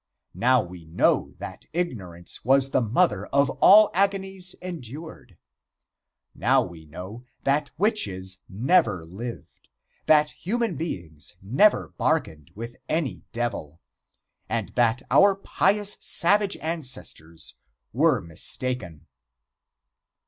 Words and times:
Now 0.33 0.63
we 0.63 0.85
know 0.85 1.33
that 1.37 1.67
ignorance 1.73 2.43
was 2.43 2.71
the 2.71 2.81
mother 2.81 3.27
of 3.27 3.51
all 3.61 3.91
the 3.91 3.97
agonies 3.97 4.55
endured. 4.59 5.37
Now 6.33 6.63
we 6.63 6.85
know 6.87 7.23
that 7.43 7.69
witches 7.77 8.39
never 8.49 9.05
lived, 9.05 9.69
that 10.07 10.31
human 10.31 10.75
beings 10.75 11.35
never 11.39 11.89
bargained 11.99 12.49
with 12.55 12.77
any 12.89 13.25
devil, 13.31 13.79
and 14.49 14.69
that 14.69 15.03
our 15.11 15.35
pious 15.35 15.97
savage 16.01 16.57
ancestors 16.57 17.57
were 17.93 18.21
mistaken. 18.21 19.05